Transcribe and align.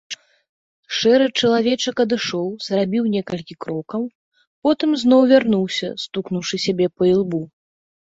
Шэры 0.99 1.27
чалавечак 1.41 1.95
адышоў, 2.05 2.49
зрабіў 2.69 3.03
некалькі 3.17 3.55
крокаў, 3.67 4.03
потым 4.67 4.89
зноў 5.05 5.21
вярнуўся, 5.37 5.95
стукнуўшы 6.09 6.55
сябе 6.69 6.87
па 6.99 7.03
ілбу. 7.17 7.49